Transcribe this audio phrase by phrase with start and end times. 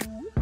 [0.00, 0.41] Ooh.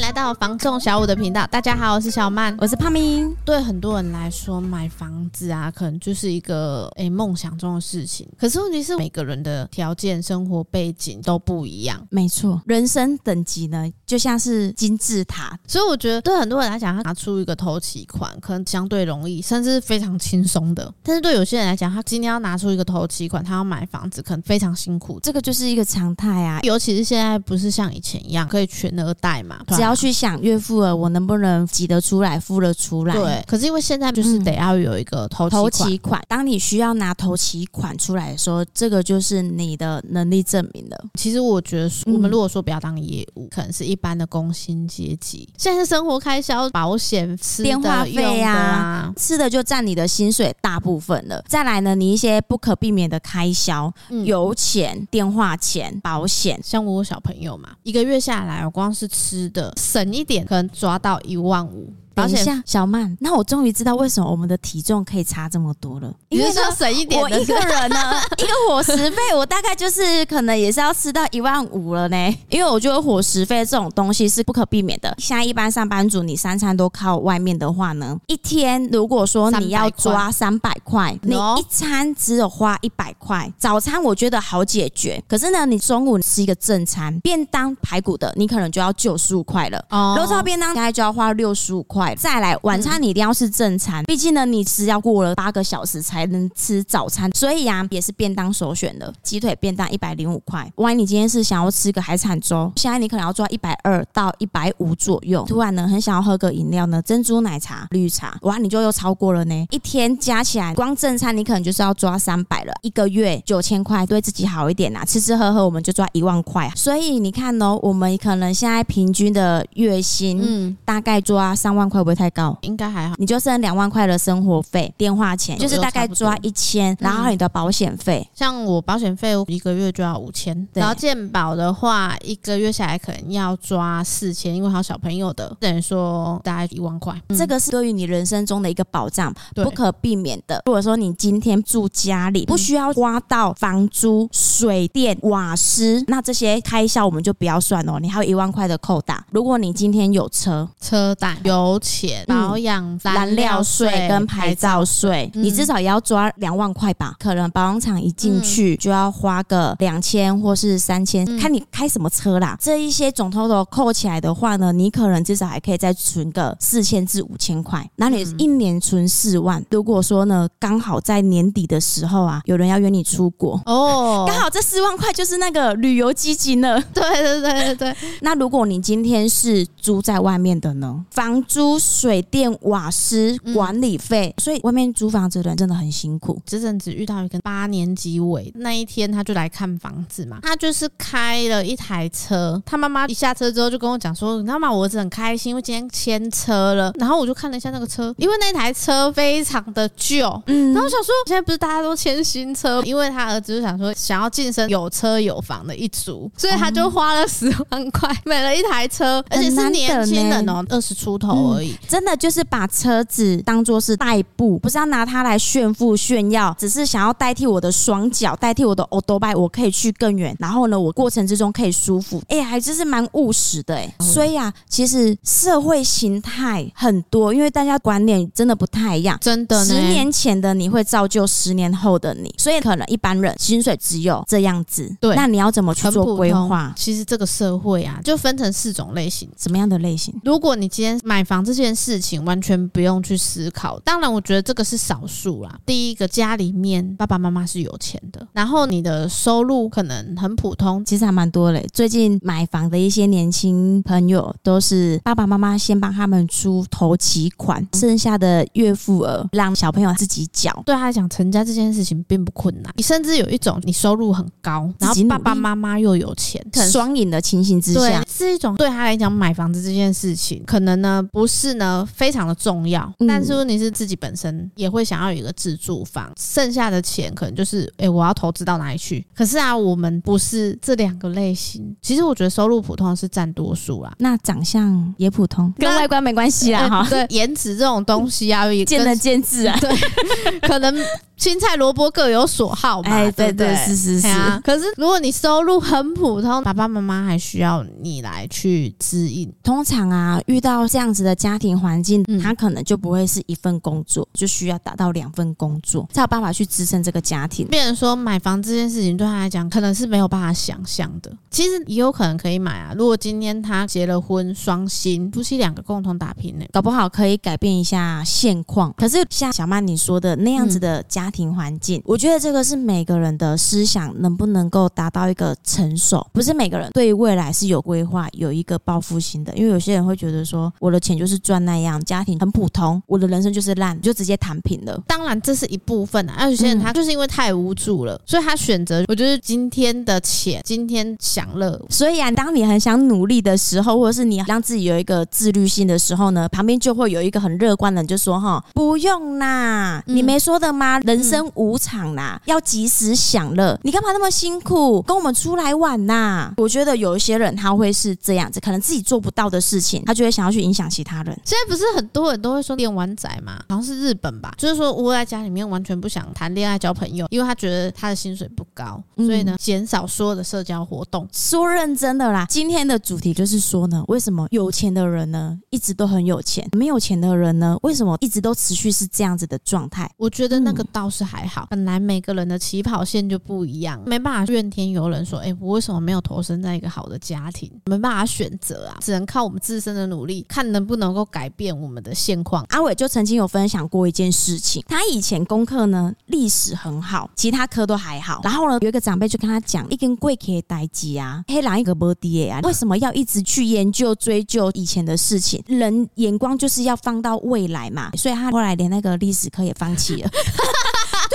[0.00, 3.34] 来到房仲小五的频道，大家好，我是小曼，我是胖明。
[3.44, 8.26] 对很多人来说，买房子啊，可能就是一个诶梦想中的事情。
[8.38, 12.00] 可是问题是，每个人的条件、生活背景都不一样。
[12.10, 15.58] 没错，人生等级呢，就像是金字塔。
[15.66, 20.94] 所以我觉得，对很多人来讲，他拿出一个头期款，可能相对容易，甚至非常轻松的。
[21.02, 25.18] 但是对有些人来讲，他今天要拿出一个头期款，他要买房子，可能非常辛苦。
[25.20, 33.14] 这个就是一个常态啊，尤其是现在不是像以前一样可以全额贷嘛，只要去想月付额，我能不能挤得出来，付得出来？
[33.14, 33.44] 对。
[33.46, 41.04] 可是因为现在就是得要有一个头头期款，当你需要拿头期款出来的时候，这个就是你的能力证明了。
[41.14, 45.48] 其实我觉得，我们如果说不要当业务，可能是一般的工薪阶级。
[45.56, 51.42] 现在生活开销、保险、吃、电话费啊，吃的就占你的薪水大部分了。
[51.48, 53.92] 再来呢，你一些不可避免的开销，
[54.24, 56.60] 油钱、电话钱、保险。
[56.62, 61.90] 像我小朋友嘛，一个月下来，我光是吃的省一点，可能抓到一万五。
[62.26, 66.12] 等一下，小曼，那我终于知道为什么我们的体重可以差这么多了。
[66.28, 72.16] 因为说省一点，我一个人呢， 一个伙食费，我大概就是可能也是要吃到一万五了呢。
[72.48, 75.14] 因为我觉得伙食费这种东西是不可避免的。
[75.18, 83.52] 现在一般上班族，你三餐都靠外面的话呢，一天如果说你要抓三百块，你一餐只有花一百块。
[83.58, 89.84] 早餐我觉得好解决，可是呢，你中午吃一个正餐，便当排骨的，你可能就要九十五块了。
[89.90, 92.07] 哦，肉燥便当大概就要花六十五块。
[92.16, 99.12] 再来晚餐，你一定要是正餐，毕竟呢，你是要过了八个小时才能吃早餐，所以呀、啊，也是便当首选的。
[99.22, 105.44] 鸡腿便当一百零五块，万一你今天是想要吃个海产粥，现在你可能要抓一百二到一百五左右。
[105.48, 109.66] 突然呢，很想要喝个饮料呢，珍珠奶茶、绿茶，哇，你就又超过了呢。
[109.70, 116.66] 一天加起来，光正餐你可能就是要抓三百了，一个月九千块，对自己好一点呐，吃吃喝喝我们就抓一万块。
[116.66, 122.56] 啊所以你看哦，我们可能现在平均的月薪，嗯，大概抓三万块，会不会太高？
[122.62, 137.14] 应该还好，你就剩两万块的生活费、电话钱，就是大概抓一千，然后你的保险费，像我保险费一个月就要五千，然后健保的话一个月下来可能要抓四千，因为还有小朋友的，等于说大概一万块。
[137.36, 140.62] 这个是对于你人生中的一个保障，不可避免的。
[140.66, 147.98] 如果说你今天住家里，不需要花到房租、水电、瓦斯，那这些开销我们就不要算哦。
[148.00, 149.24] 你还有一万块的扣打。
[149.30, 151.36] 如果你今天有车、车贷、
[151.78, 152.24] 油钱。
[152.26, 157.14] 保养、燃料税跟牌照税，你至少也要抓两万块吧？
[157.18, 162.56] 可能保养厂一进去就要花个两千或是三千，看你开什么车啦。
[162.60, 167.88] 这一些总 total 扣起来的话呢，你可能至少还可以再存个四千至五千块。
[167.96, 176.80] 那你一年存四万，如果说呢，刚好在年底的时候啊，有人要约你出国哦， 刚好这四万块就是那个旅游基金了。
[176.94, 177.96] 对对对对对。
[178.22, 181.04] 那如果你今天是租在外面的呢？
[181.10, 186.40] 房租、水电、瓦斯管理费，所以外面租房子的人真的很辛苦。
[186.46, 190.38] 这阵子遇到一个八年级尾那一天，他就来看房子嘛。
[190.42, 194.70] 他就是开了一台车，他妈妈一下车之后就跟我讲说：“你知道吗？
[194.70, 200.28] 我儿子很开心，因为今天签车了。”然后我就看了一下那个车，因为那台车非常的旧。
[200.46, 202.80] 嗯，然后想说，现在不是大家都签新车？
[202.84, 220.34] 因为他儿子就想说，想要晋升有车有房的一族，所以他就花了十万块买了一台车，而且是年轻人哦，二十出头而已，真的就是把车子当做是代步，不是要拿它来炫富炫耀，只是想要代替我的双脚，代替我的欧兜拜，我可以去更远。
[220.38, 224.04] 然后呢，我过程之中可以舒服，哎、欸，还真是蛮务实的哎、欸。
[224.04, 229.64] 所以啊，其实社会形态很多，因为大家观念真的不太一样，真的。
[229.64, 234.94] 十年前的你会造就十年后的你，所以可能一般人薪水只有这样子。
[235.00, 236.72] 对，那你要怎么去做规划？
[236.76, 240.14] 其实这个社会啊，就分成四种类型，什么样的类型？
[240.24, 242.68] 如果你今天买房这件事情完全。
[242.68, 245.58] 不用去思考，当然，我觉得这个是少数啦。
[245.64, 251.66] 第一个，家里面爸爸妈妈是有钱的，然后你的收入可能很普通，其实还蛮多嘞。
[251.72, 260.62] 最近买房的一些年轻朋友，都是爸爸妈妈先帮他们出头期款，剩下的月付额让小朋友自己缴。
[260.66, 262.72] 对他来讲，成家这件事情并不困难。
[262.76, 279.06] 你甚至有一种，你收入很高，然后爸爸妈妈又有钱，双赢的情形之下，是一种对他来讲买房子这件事情，可能呢不是呢非常的重要，嗯、但是问题是自己本身也会想要有一个自住房，剩下的钱可能就是哎、欸、我要投资到哪里去？
[279.14, 281.74] 可是啊，我们不是这两个类型。
[281.80, 286.86] 其实我觉得收入普通是占多数啦，那长相也普通，跟外观没关系啦哈。
[286.88, 289.58] 对，颜值这种东西啊，见仁见智啊。
[289.60, 289.70] 对，
[290.46, 290.74] 可能。
[291.18, 294.40] 青菜萝卜各有所好嘛，哎，对对，是是是、啊。
[294.44, 299.28] 可是如果你收入很普通，爸爸妈妈还需要你来去指引。
[299.42, 307.48] 通常啊，遇到这样子的家庭环境，嗯、他可能就不会是一份工作，就需要达到两份工作，才有办法去支撑这个家庭。
[307.48, 311.12] 别人说买房这件事情对他来讲，可能是没有办法想象的。
[311.28, 312.72] 其实也有可能可以买啊。
[312.78, 318.72] 如果今天他结了婚，双薪夫妻两个共同打拼呢，搞不好可以改变一下现况。
[318.76, 321.80] 可是像小曼你说的那样子的家庭环境。
[321.80, 329.34] 嗯我觉得这个是每个人的思想能不能够达到一个成熟，不是每个人对于未来是有规划、有一个抱负心的。
[329.34, 334.80] 因为有些人会觉得说，我的钱就是赚那样，家庭很普通，我的人生就是烂，就直接躺平了。
[334.86, 341.60] 当然这是一部分啊，而有些人他就是因为太无助了，所以他选择，我觉得今天的钱，今天享乐。
[341.70, 350.78] 所以啊，当你很想努力的时候，或者是你让自己有一个自律性的时候呢，旁边就会有一个很乐观的人就说：“哈，不用啦，你没说的吗？
[350.80, 353.58] 人生无常。”啦，要及时享乐。
[353.62, 356.32] 你干嘛那么辛苦跟我们出来玩呐？
[356.36, 361.07] 我觉得有一些人他会是这样子，可能自己做不到的事情，他就会想要去影响其他人。
[361.24, 363.42] 现在不是很多人都会说电玩仔嘛？
[363.48, 371.08] 好像是日本吧，就是说窝在家里面完全不想谈恋爱、交朋友，因为他觉得他的薪水不高，所以呢减少所有的社交活动。
[371.12, 379.90] 说认真的啦，今天的主题就是说呢，为什么有钱的人呢一直都很有钱，没有钱的人呢为什么一直都持续是这样子的状态？
[379.96, 381.46] 我觉得那个倒是还好。
[381.50, 387.50] 本来每个人的起跑线就不一样，没办法怨天尤人，说，哎、欸，我为什么没有投身在一个好的家庭？
[387.66, 392.44] 没办法选择啊，只能靠我们自身的努力，看能不能能够改变我们的现况。
[392.48, 398.20] 阿伟就曾经有分享过一件事情，他以前功课呢历史很好，其他科都还好。
[398.24, 405.42] 然后呢，有一个长辈就跟他讲，一根贵可以待机啊，黑狼一个波爹啊，为什么要一直去研究追究以前的事情？
[405.46, 410.10] 人眼光就是要放到未来嘛，所以他后来连那个历史课也放弃了。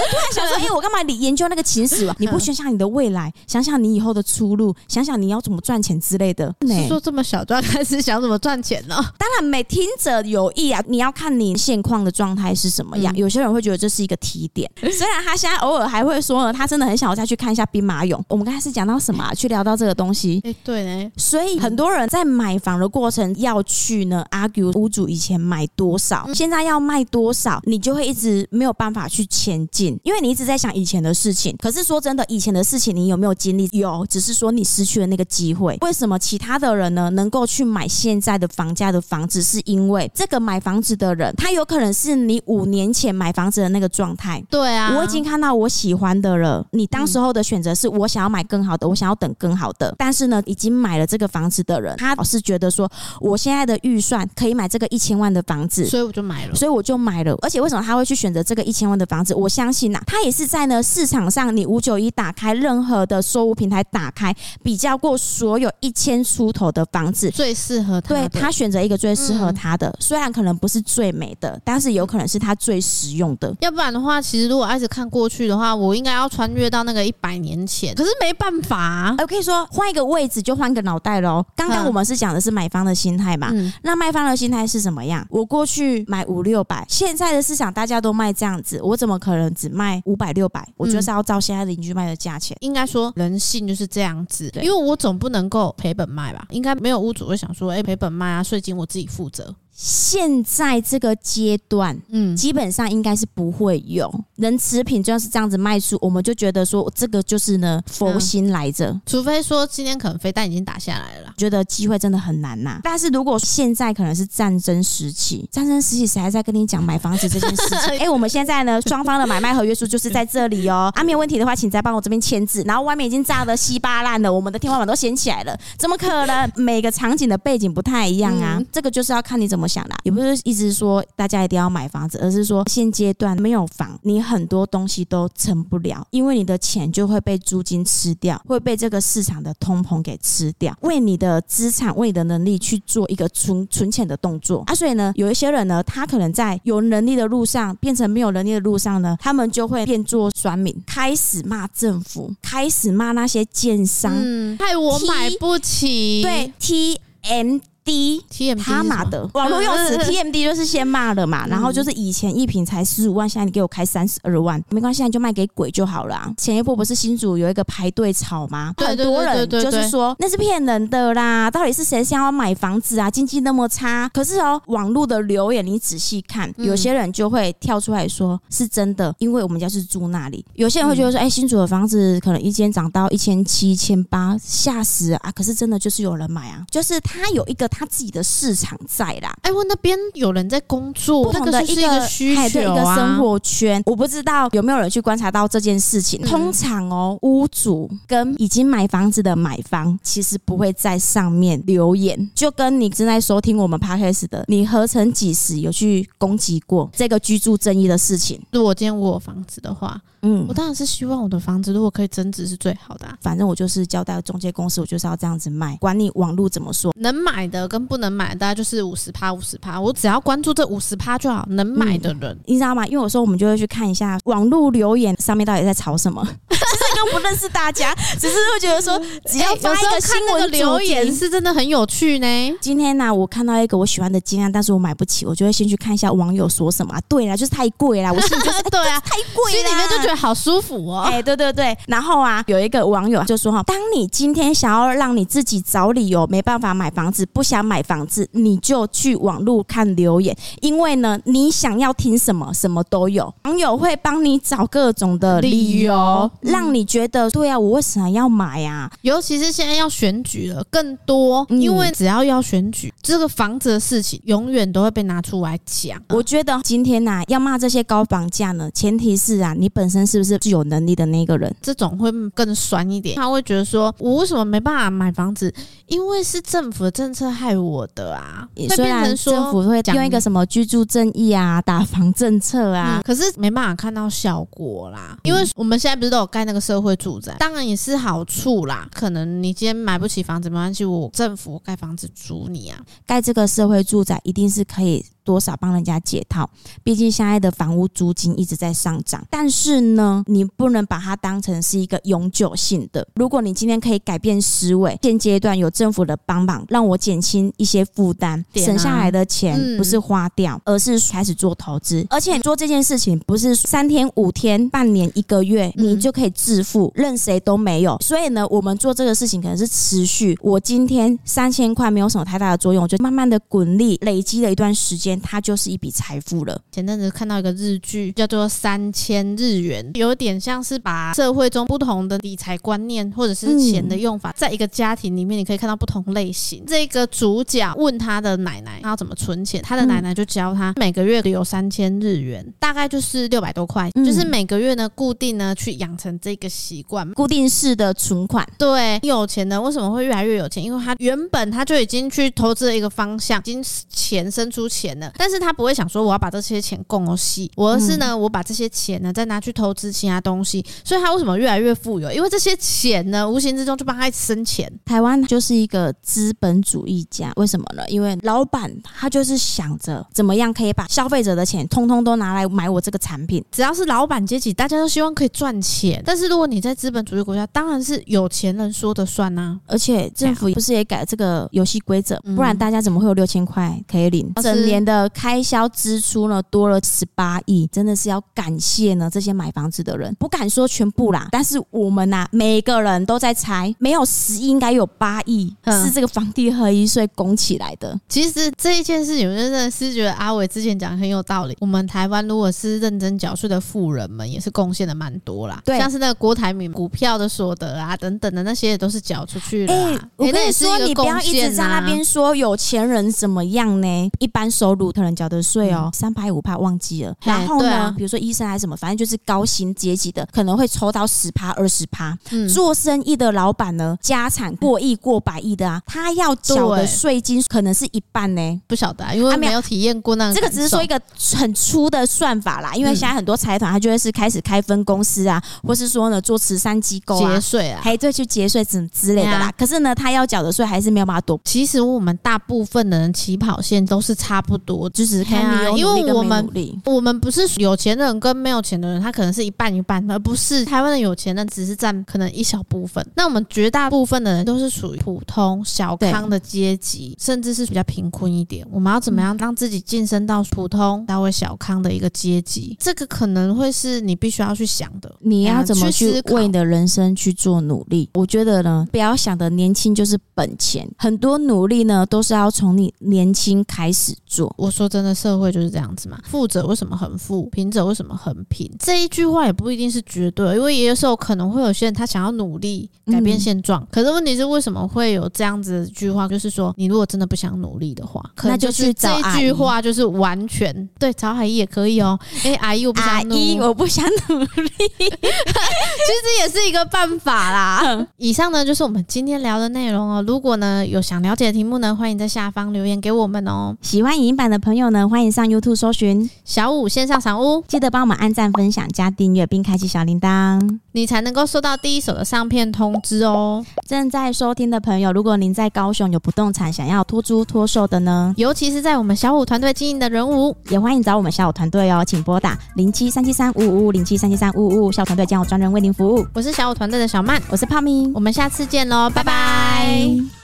[0.04, 2.16] 就突然想说，哎、欸，我干嘛你研究那个情史啊？
[2.20, 6.54] 你不想想你的未来，想想你以后的出路，想想你要怎么赚钱之类的。
[6.68, 8.96] 是说这么小就开始想怎么赚钱呢？
[9.18, 13.16] 当然，每听者有意啊，你要看你现况的状态是什么样。
[13.16, 18.20] 有些人会觉得这是一个提点， 虽然他现在偶尔还会说呢，他真的很想要再去看一下兵马俑。
[18.28, 19.34] 我们刚才是讲到什么、啊？
[19.34, 20.42] 去聊到这个东西。
[20.44, 21.12] 哎，对呢。
[21.18, 31.56] 所以很多人在买房的过程要去呢 argue 屋主以前买多少，现在要卖多少，你就会一直没有办法去前进，因为你一直在想以前的事情。
[31.62, 33.70] 可是说真的，以前的事情你有没有经历？
[33.72, 35.78] 有，只是说你失去了那个机会。
[35.82, 39.44] 为什么其他的人呢能够去买现在的房价的房子？
[39.44, 44.42] 是因为这个买房子的人，他有可能是你五年前买房子的那个状态。
[44.50, 46.66] 对啊，我已经看到我喜欢的了。
[46.72, 49.94] 你当时候的选择是我想要买更好的，我想要等更好的。
[49.98, 56.56] 但是呢，已经买了这个房子的人，他是觉得说，我现在的预算可以买这个一千万的房子，所以我就买了。
[56.56, 57.36] 所以我就买了。
[57.42, 59.36] 而且为什么他会去选择这个一千万的房子？
[59.36, 68.08] 我相信呐、啊，他也是在呢市场上，你五九一打开任何的售屋平台打开，比较过所有一千出头的房子，最适合他。
[68.10, 73.54] 对，他选择一个最适合他的，虽然可能不是最美的，但是有可能是他最实用的。
[73.62, 79.16] 要不然的话，其实如果一直看过去的话，我应该要穿越到那个一百年前，可是没办法、啊。
[79.20, 81.44] 我可以说换一个位置就换个脑袋喽。
[81.56, 85.26] 刚刚我们是讲的是买方的心态嘛，嗯、那卖方的心态是什么样？
[85.30, 90.68] 我过去买五六百，现在的市场大家都卖这样子，我怎么可能只卖五百六百？
[90.76, 92.58] 我就是要照现在邻居卖的价钱。
[92.60, 96.46] 应该说人性就是这样子，因为我总不能够赔本卖吧？
[96.50, 99.56] 应该没有屋主会想说，哎、欸，赔本卖啊，税金我自己负责。
[99.74, 112.80] 现在这个阶段，嗯，基本上应该是不会有人持品，就是这样子卖出，我们就觉得说这个就是呢佛心来着、嗯，除非说今天可能飞弹已经打下来了，觉得机会真的很难呐、啊。
[112.84, 117.90] 但是如果现在可能是战争时期，战争时期谁还在跟你讲买房子这件事情？
[117.98, 120.92] 哎、欸，我们现在呢双方的买卖合约书就是在这里哦。
[120.96, 122.62] 啊，没有问题的话，请再帮我这边签字。
[122.68, 126.44] 然后外面已经炸得稀巴烂了，我们的天花板都掀起来了，怎么可能？
[126.56, 130.34] 每个场景的背景不太一样啊，嗯、这个就是要看你怎么想啦，也不是。
[130.44, 144.76] 一直说大家一定要买房子，而是说现阶段没有房，你很多东西都成不了，因为你的钱就会被租金吃掉，会被这个市场的通膨给吃掉，为你的资产、为你的能力去做一个存存钱的动作啊。
[144.76, 157.60] 所以呢，有一些人呢，他可能在有能力的路上变成没有能力的路上呢，他们就会变做酸民，开始骂政府，开始骂那些奸商，嗯，害我买不起，对 T M。
[157.84, 166.34] 第一，TMD 他妈的网络用词 TMD 就是先骂了嘛，然后就是以前一瓶才十五万，现在你给我开三十二万，没关系，现在就卖给鬼就好了啊。
[166.38, 168.74] 前一波不是新竹有一个排队吵吗？
[168.78, 173.10] 很多人就是说那是骗人的啦，到底是谁想要买房子啊？
[173.12, 180.46] 经济那么差，可是哦，网络的留言你仔细看，有些人就会跳出来说是真的，因为我们家是住那里。
[180.54, 185.32] 有些人会觉得说，哎，新竹的房子可能一间涨到一千七、一千八，吓死啊！
[185.36, 189.34] 可是真的就是有人买啊，就是他有一个他自己的市场在啦。
[189.42, 196.22] 哎，我那边有人在工作，不同的一个需求，一个生活圈，我不知道有没有人去观察到这件事情。
[196.22, 208.42] 通常哦，屋主跟已经买房子的买方其实不会在上面留言，就跟你正在收听我们 podcast 的，你合成几时有去攻击过这个居住正义的事情？
[208.52, 210.00] 如果今天我有房子的话。
[210.26, 213.18] 嗯，我当然是希望我的房子如果可以增值是最好的啊。
[213.20, 216.94] 反正我就是交代中介公司，我就是要这样子卖，管你网络怎么说。
[216.96, 221.46] 能买的跟不能买大概就是五十趴五十趴，我只要关注这五十趴就好。
[221.50, 222.86] 能买的人，嗯，你知道吗？
[222.88, 226.26] 因为有时候我们就会去看一下网络留言上面到底在吵什么。
[226.94, 232.58] 其实又不认识大家，只是会觉得说， 只要发一个新闻留言是真的很有趣呢。
[232.62, 236.94] 今天呢，啊，我看到一个我喜欢的金案，但是我买不起，我就会先去看一下网友说什么。
[237.08, 241.02] 对啦，就是太贵啦，我心里就是 对啊，太贵，心里面就觉得好舒服哦。
[241.02, 258.92] 哎，对对对，然后啊，有一个网友就说哈，当你今天想要让你自己找理由没办法买房子，不想买房子，你就去网络看留言，因为呢，你想要听什么，什么都有，网友会帮你找各种的理由，让你觉得对啊，我为什么要买呀？
[259.02, 266.02] 尤其是现在要选举了，更多，因为只要要选举，这个房子的事情永远都会被拿出来讲。
[266.10, 273.16] 我觉得今天呐，要骂这些高房价呢，前提是啊，你本身是不是具有能力的那个人，这种会更酸一点。
[273.16, 275.54] 他会觉得说，我为什么没办法买房子？
[275.88, 278.48] 因为是政府的政策害我的啊。
[278.76, 285.18] 虽然政府会用一个什么居住正义啊、打房政策啊，可是没办法看到效果啦。
[285.24, 288.90] 因为我们现在不是都有盖那个社社会住宅，当然也是好处啦。
[288.92, 292.84] 可能你今天买不起房子没关系，我政府盖房子租你啊。
[293.06, 295.06] 盖这个社会住宅一定是可以。
[295.24, 296.50] 多少帮人家解套？
[296.84, 303.08] 毕竟现在的房屋租金一直在上涨，但是呢，你不能把它当成是一个永久性的。
[303.16, 312.06] 如果你今天可以改变思维，现阶段有政府的帮忙，让我减轻一些负担，省下来的钱不是花掉，而是开始做投资。
[312.10, 317.98] 而且做这件事情不是三天、五天、半年、一个月，你就可以致富，任谁都没有。
[318.02, 320.38] 所以呢，我们做这个事情可能是持续。
[320.42, 325.13] 我今天三千块没有什么太大的作用，就慢慢的滚利，累积了一段时间。
[325.20, 326.60] 它就是一笔财富了。
[326.72, 336.64] 前阵子看到一个日剧，叫做《三千日元》，有点像是把社会中不同的理财观念或者是钱的用法，在一个家庭里面，你可以看到不同类型。
[336.68, 348.48] 这个主角问他的奶奶，他要怎么存钱，他的奶奶就教他每个月有三千日元，大概就是六百多块，就是每个月呢固定呢去养成这个习惯，固定式的存款。
[348.58, 350.64] 对，有钱人为什么会越来越有钱？
[350.64, 355.03] 因为他原本他就已经去投资了一个方向，已经钱生出钱了。
[355.18, 362.12] 但是他不会想说我要把这些钱供哦细，我而是呢，我把这些钱呢再拿去投资其他东西，所以他为什么越来越富有？
[362.12, 364.72] 因为这些钱呢，无形之中就帮他生钱。
[364.86, 367.84] 台湾就是一个资本主义家，为什么呢？
[367.88, 373.44] 因为老板他就是想着怎么样可以把消费者的钱通通都拿来买我这个产品。
[373.52, 376.02] 只要是老板阶级，大家都希望可以赚钱。
[376.06, 379.60] 但是如果你在资本主义国家，当然是有钱人说的算呐、啊。
[379.68, 384.32] 而且政府不是也改了这个游戏规则，不然大家怎么会有六千块可以领？
[384.42, 385.34] 整年的开。
[385.34, 395.52] 开销支出呢多了十八亿，真的是要感谢呢这些买房子的人，不敢说全部啦，但是我们呐、啊、每个人都在猜，没有十亿应该有八亿
[395.84, 398.00] 是这个房地合一税拱起来的。
[398.08, 401.58] 其实这一件事情，我真的是觉得阿伟之前讲很有道理。
[401.60, 405.60] 我们台湾如果是认真缴税的富人们，也是贡献的蛮多啦。
[405.66, 409.74] 对，像是那个郭台铭股票的所得啊等等的那些，也都是缴出去了。
[409.74, 414.12] 哎，我跟你说，你不要一直在那边说有钱人怎么样呢？
[414.20, 417.16] 一般收入可能缴的税哦，三百五趴忘记了。
[417.24, 422.18] 然后呢，比如说医生还是什么，反正就是高薪阶级的，可能会抽到十趴、二十趴。
[422.54, 428.62] 做生意的老板呢，家产过亿、过百亿的啊，他要缴的税金可能是一半呢。
[428.68, 430.34] 不晓得，因为没有体验过那个。
[430.34, 431.00] 这个只是说一个
[431.36, 432.74] 很粗的算法啦。
[432.74, 439.52] 因为现在很多财团，他就会是开始开分公司啊，或是说呢做慈善机构啊，节税啊，还对去节税之之类的啦。
[439.58, 441.40] 可是呢，他要缴的税还是没有办法躲。
[441.44, 444.73] 其实我们大部分的人起跑线都是差不多。
[444.76, 446.50] 多，就是看你有因为我们
[446.86, 453.06] 我们不是有钱人跟没有钱的人，他可能是一半一半，而不是台湾的有钱人只是占可能一小部分。
[453.16, 458.66] 那我们绝大部分的人都是属于普通小康的阶级，甚至是比较贫困一点。
[458.72, 462.76] 我们要怎么样让自己晋升到普通到为小康的一个阶级？
[462.80, 465.14] 这个可能会是你必须要去想的。
[465.20, 468.10] 你要怎么去为你的人生去做努力？
[468.14, 474.54] 我觉得呢，不要想的年轻就是本钱，很多努力呢都是要从你年轻开始做。
[474.64, 476.18] 我说真的，社会就是这样子嘛。
[476.24, 477.50] 富者为什么很富？
[477.50, 478.72] 贫者为什么很贫？
[478.80, 486.30] 这一句话也不一定是绝对，因为也有时候可能会有些人他想要努力改变现状，嗯、可是问题是为什么会有这样子的句话？
[486.30, 492.18] 就是说，你如果真的不想努力的话，那就去找这一句话，就是完全对，找海姨也可以哦。
[492.46, 494.48] 哎、欸，阿姨我不想努力，我不想努力，
[494.98, 498.08] 其实也是一个办法啦。
[498.16, 500.24] 以上呢就是我们今天聊的内容哦。
[500.26, 503.76] 如果呢有想了解的题目呢，欢迎在下方留言给我们哦。
[503.82, 506.30] 喜欢影音版的朋友呢，欢迎上 YouTube 搜寻。
[506.44, 510.60] 小五线上赏屋，记得帮我们按赞、分享、加订阅，并开启小铃铛，
[510.92, 513.66] 你才能够收到第一手的上片通知哦。
[513.88, 526.28] 正在收听的朋友，如果您在高雄有不动产想要托租托售的呢，尤其是在我们小五团队经营的人物，也欢迎找我们小五团队哦，请拨打零七三七三五五零七三七三五五，小武团队将有专人为您服务。
[526.34, 530.43] 我是小五团队的小曼，我是泡咪，我们下次见喽，拜拜。